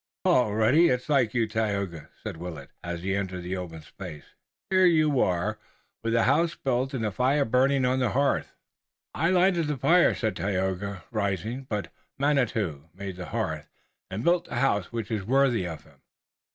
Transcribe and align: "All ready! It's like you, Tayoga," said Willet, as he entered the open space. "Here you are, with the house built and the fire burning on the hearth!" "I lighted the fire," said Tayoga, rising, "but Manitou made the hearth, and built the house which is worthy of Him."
"All 0.25 0.55
ready! 0.55 0.87
It's 0.87 1.09
like 1.09 1.35
you, 1.35 1.47
Tayoga," 1.47 2.09
said 2.23 2.37
Willet, 2.37 2.71
as 2.83 3.03
he 3.03 3.15
entered 3.15 3.43
the 3.43 3.55
open 3.55 3.83
space. 3.83 4.23
"Here 4.71 4.87
you 4.87 5.19
are, 5.19 5.59
with 6.03 6.13
the 6.13 6.23
house 6.23 6.55
built 6.55 6.95
and 6.95 7.03
the 7.03 7.11
fire 7.11 7.45
burning 7.45 7.85
on 7.85 7.99
the 7.99 8.09
hearth!" 8.09 8.51
"I 9.13 9.29
lighted 9.29 9.67
the 9.67 9.77
fire," 9.77 10.15
said 10.15 10.35
Tayoga, 10.35 11.03
rising, 11.11 11.67
"but 11.69 11.93
Manitou 12.17 12.85
made 12.95 13.17
the 13.17 13.25
hearth, 13.27 13.69
and 14.09 14.23
built 14.23 14.45
the 14.45 14.55
house 14.55 14.91
which 14.91 15.11
is 15.11 15.23
worthy 15.23 15.67
of 15.67 15.83
Him." 15.83 16.01